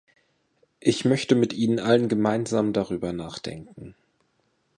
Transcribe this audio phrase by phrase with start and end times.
[0.79, 3.93] Ich möchte mit Ihnen allen gemeinsam darüber nachdenken.